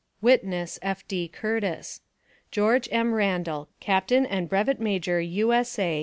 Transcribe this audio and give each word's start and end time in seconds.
Witness: 0.19 0.79
F. 0.81 1.07
D. 1.07 1.29
Curtisx 1.31 1.99
GEO. 2.49 2.79
M. 2.91 3.13
RANDALL, 3.13 3.69
Capt 3.79 4.11
and 4.11 4.49
Bryt. 4.49 4.79
Maj. 4.79 5.07
U. 5.07 5.53
S. 5.53 5.77
A. 5.77 5.99